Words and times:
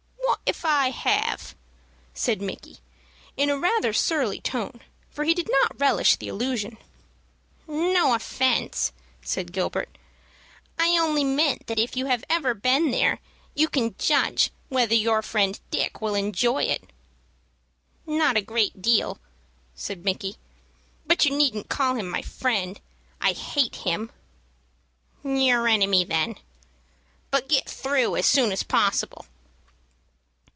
"Wot 0.43 0.53
if 0.57 0.65
I 0.65 0.89
have?" 0.89 1.55
said 2.13 2.41
Micky, 2.41 2.79
in 3.37 3.49
rather 3.61 3.89
a 3.91 3.95
surly 3.95 4.39
tone, 4.41 4.81
for 5.09 5.23
he 5.23 5.33
did 5.33 5.49
not 5.49 5.79
relish 5.79 6.17
the 6.17 6.27
allusion. 6.27 6.77
"No 7.67 8.13
offence," 8.13 8.91
said 9.23 9.53
Gilbert. 9.53 9.97
"I 10.77 10.97
only 10.97 11.23
meant 11.23 11.65
that 11.67 11.79
if 11.79 11.95
you 11.95 12.07
have 12.07 12.23
ever 12.29 12.53
been 12.53 12.91
there, 12.91 13.19
you 13.55 13.69
can 13.69 13.95
judge 13.97 14.51
whether 14.69 14.93
your 14.93 15.21
friend 15.23 15.57
Dick 15.71 15.99
will 16.01 16.15
enjoy 16.15 16.63
it." 16.63 16.91
"Not 18.05 18.35
a 18.37 18.41
great 18.41 18.81
deal," 18.83 19.19
said 19.73 20.03
Micky; 20.05 20.35
"but 21.07 21.23
you 21.25 21.35
needn't 21.35 21.69
call 21.69 21.95
him 21.95 22.07
my 22.09 22.21
friend. 22.21 22.79
I 23.21 23.31
hate 23.31 23.77
him." 23.77 24.11
"Your 25.23 25.67
enemy, 25.67 26.03
then. 26.03 26.35
But 27.31 27.47
get 27.49 27.67
through 27.69 28.15
as 28.17 28.25
soon 28.27 28.51
as 28.51 28.61
possible." 28.63 29.25